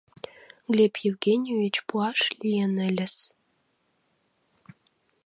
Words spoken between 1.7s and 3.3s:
пуаш лийын ыльыс...